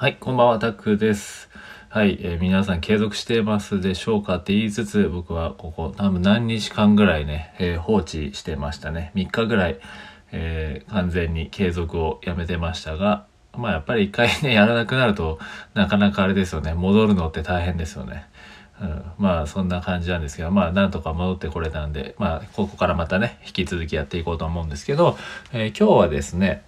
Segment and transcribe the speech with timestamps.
[0.00, 1.50] はい、こんばんは、タックです。
[1.88, 4.36] はい、えー、皆さん継続してますでしょうか？
[4.36, 9.10] って言いつつ、僕はここ多分何日間ぐらいね、えー、放置してましたね。
[9.16, 9.80] 3日ぐらい、
[10.30, 15.40] えー、完全に継続をやめてましたが、まあやっぱり一回ね、やらなくなると
[15.74, 16.74] なかなかあれですよね。
[16.74, 18.28] 戻るのって大変ですよね。
[18.80, 25.18] うん、まあそんな感じなんですけど、まあなんとか戻ってこれたんで、まあここからまたね、引き続きやっていこうと思うんですけど、
[25.52, 26.62] え今日はですね、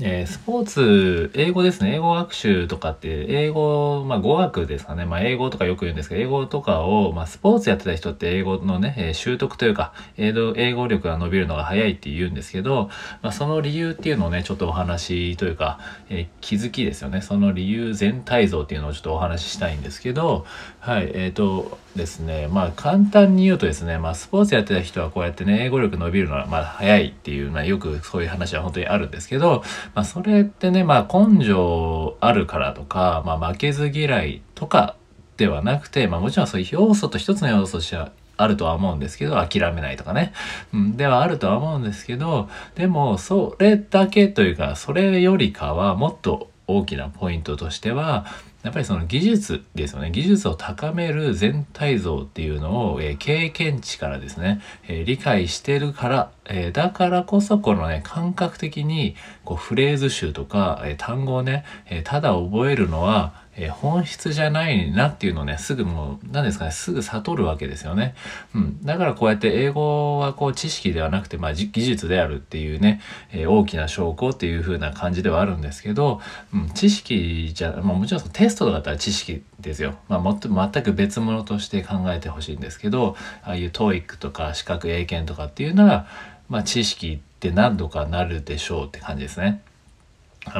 [0.00, 1.94] えー、スポーツ、英語ですね。
[1.94, 5.04] 英語学習とかって、英語、まあ語学ですかね。
[5.04, 12.90] まあ英語とかよく言うんですけど、英語とかを、まあスポーツやってた人って英語のね、えー、習得というか、英語、英語力が伸びるのが早いって言うんですけど、
[13.22, 17.20] まあその理由っていうのをね、ちょっとお話というか、えー、気づきですよね。
[17.20, 20.44] その理由全体像っていうのをちょっとお話ししたいんですけど、
[20.80, 29.62] はい、えっ、ー、とですね、まあ簡単に言うとですね、まあスポーツやってた人はこうやってね、英語力伸びるのはまあ早いっていう、まあよくそういう話は本当にあるんですけど、
[29.94, 34.96] まあそれってね、まあ根性あるからとか、まあ負けず嫌いとか
[35.36, 40.32] ではなくて、まあもちろんそういう要素と一つの要素としてはあるとは思うんですけど、諦めないとかね。
[40.72, 48.26] うん、ではあるとは思うんですけど、でも、それだけというか、それよりかはもっと大きなポイントとしては、
[48.64, 50.10] やっぱりその技術ですよね。
[50.10, 68.14] 技術を高める全体像っていうのを、えー、経験値からですね、えー、理解してるから、えー、だからこそこのね、感覚的にこうフレーズ集とか、え単語をね、えただ覚えるのは、え、本質じゃないなっていうのをね、すぐもう、何ですかね、すぐ悟るわけですよね。
[68.54, 68.84] うん。
[68.84, 73.00] だからこうやって英語はこう知識ではなくて、まあ技術であるっていうね、
[73.32, 76.20] え、大きな証拠っていう風な感じではあるんですけど、
[76.52, 79.94] うん、知識じゃ、まあもちろんそのテストだったら知識ですよ。
[80.08, 86.06] まあもっと全く別物として考えてほしいんですけど、ああいう TOEIC とか資格英検とかっていうのは、
[86.48, 89.62] まあ知識って何度かなるでしょうって感じですね。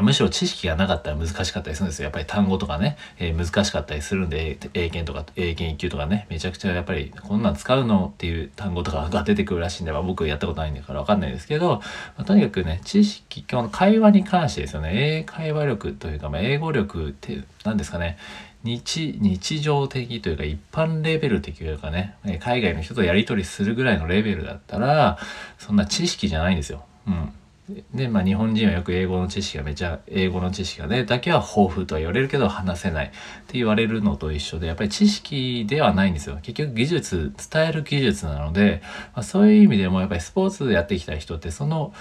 [0.01, 2.05] むしろ知識がなかったら難しかったりするんですよ。
[2.05, 11.83] やっぱり単語とかね、えー、難しかったりするんで、英検とか、英検1級とかね、めちゃくちゃやっぱりこんなん使うのっていう単語とかが出てくるらしいんで、まあ、僕やったことないんだからわかんないですけど、ま
[12.19, 18.17] あ、とにかくね、知識、今日の会話に関してですよね、英会話力というか、まあ、英語力って何ですかね、
[18.65, 25.19] 日、日常的というか一般レベル的というかね、海外の人とやり取りするぐらいのレベルだったら、
[25.59, 26.85] そんな知識じゃないんですよ。
[27.07, 27.33] うん。
[27.95, 33.11] で、まあ、日本人はよく英語の知識がめちゃ、英語の知識がね、だけは豊富とは言われるけど話せないっ
[33.47, 36.39] て言われるのと一緒で、やっぱり知識ではないんですよ。
[36.43, 38.83] 結局技術、伝える技術なので、
[39.15, 41.95] まあ、そういう意味でもやっぱりスポーツやってきた人って、その、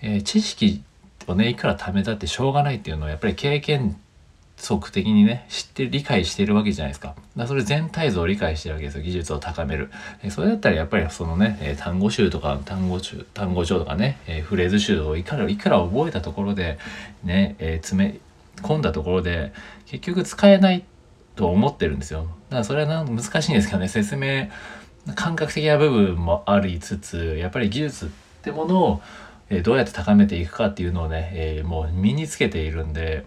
[0.00, 0.82] えー、知識
[1.26, 4.00] をね、いくら貯めたってしょうがないっていうのはやっぱり経験
[4.62, 7.14] 則的にね、知って理解してるわけじゃないですか。
[7.36, 9.02] だかそれ全体像を理解してるわけですよ。
[9.02, 9.90] 技術を高める。
[10.22, 16.78] えそれだったらやっぱりそのね、え単語集とか単語集、単語帳とかね、えフレーズ集をいくら、いくら覚えたところで、
[17.24, 18.20] ね、え詰め
[18.62, 19.52] 込んだところで、
[19.86, 20.84] 結局使えない
[21.36, 22.20] と思ってるんですよ。
[22.20, 24.48] だからそれは難しいんですけどね、説明、
[25.14, 28.08] 感覚的な部分もありつつ、やっぱり技術っ
[28.42, 29.02] てものを、
[29.48, 33.26] えどうやって高めていくかっていうのをね、えー、もう身につけているんで、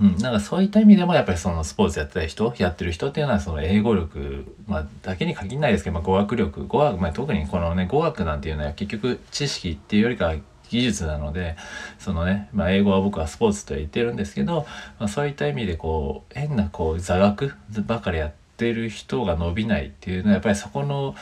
[0.00, 10.36] うん、なんかそういった意味でもやっぱりそのスポーツやってた人やってる人っていうのはその英語力、まあ、だけに限らないですけど、まあ、語学力語学、まあ、特にこのね語学なんていうのは結局知識っていうよりかは
[10.70, 11.56] 技術なので
[11.98, 14.66] そのね、まあ、英語は僕はスポーツと言ってるんですけど、
[14.98, 17.54] まあ、そういった意味でこう変なこう座学
[17.86, 21.14] ばかりやってる人が伸びないっていうのはやっぱりそこの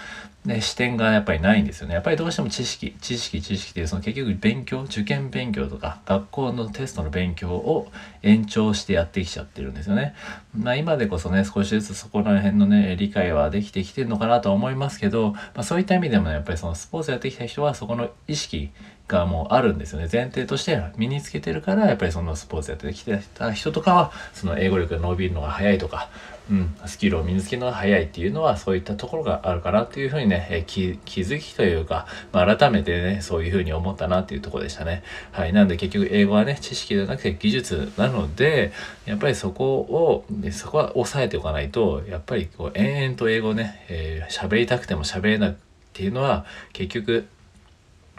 [0.44, 1.92] ね、視点がやっぱりないんですよね。
[1.94, 7.92] やっぱりどうしても知識、知識、知識っていう、その結局勉強、受験勉強とか、学校のテストの勉強を
[8.22, 10.14] 延長してやってきちゃってるんですよね。
[10.56, 18.70] まあ今でこそね、少しずつそこら辺のね、理解はできてきてるのかなとは思いますけど、まあそういった意味でもね、やっぱりそのスポーツやってきた人はそこの意識
[19.08, 20.08] がもうあるんですよね。
[20.10, 26.08] 前提として身につけてるから、やっぱりそのスポーツやってきてた人とかは、その英語力が伸びるのが早いとか、
[26.50, 35.02] うん、スキルを身につけるのが早いっていうのはそういったところがあるかなっていうふうにね、え気気づきというか、まあ、改めてねそういうふうに思ったなっていうところでしたね
[35.32, 38.72] はいなんで結局英語はね知識ではなくて技術なので
[39.05, 43.84] やっぱりそこをそこは抑えておかないとやっぱりこう延々と英語ね
[44.31, 45.55] 喋、えー、りたくても喋れないっ
[45.93, 47.26] ていうのは結局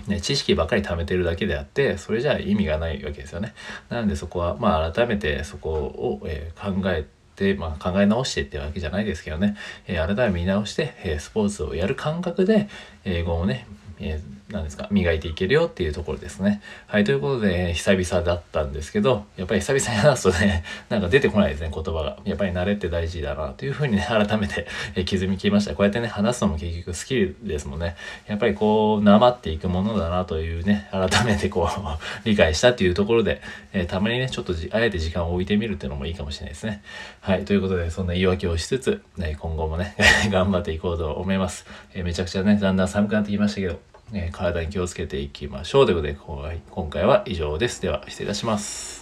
[0.08, 3.54] ね、知識ばっかり貯めてるだけであってそれじゃ意味がないわけですよね。
[3.90, 7.21] なのでそこはまあ改めてそこを、えー、考えて、
[7.58, 9.58] まあ、考え直してってわけじゃないですけどね、
[9.88, 12.70] えー、改め見直して、えー、スポーツをやる感覚で
[13.04, 13.66] 英語をね、
[14.00, 16.62] えーんですか、磨いていけるよっていうところですね。
[16.88, 22.18] はい、ということで、久々だったんですけど、やっぱり久々に話すとね、 なんか出てこないですね、言葉が。
[22.26, 24.68] やっぱり慣れって大事だなというふうにね、 改めて
[25.06, 25.72] 気づきました。
[25.76, 27.96] こうやってね、話すのも結局スキルですもんね。
[28.28, 31.82] やっぱりこう、なまっていくものだなというね、改めてこう、
[32.28, 33.42] 理解したっていうところで、
[33.74, 36.82] えー、たまにね、ちょっとあえて時間を置いてみるっていうのもいいかもしれないですね。
[37.22, 39.96] はい、ということで、そんな言い訳をしつつ、ね、今後もね、
[40.30, 41.66] 頑張っていこうと思います。
[41.94, 43.80] えー、めちゃくちゃね、だんだん寒くなってきましたけど、
[44.14, 46.18] え、体に気をつけていきましょうということで、
[46.70, 47.82] 今回は以上です。
[47.82, 49.01] では、失礼いたします。